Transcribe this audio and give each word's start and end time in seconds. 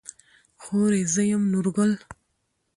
خورې 0.63 1.01
زه 1.13 1.21
يم 1.31 1.43
نورګل. 1.53 1.91